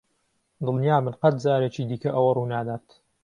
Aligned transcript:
دڵنیابن 0.65 1.13
قەت 1.21 1.35
جارێکی 1.43 1.83
دیکە 1.89 2.09
ئەوە 2.15 2.31
ڕوونادات. 2.37 2.85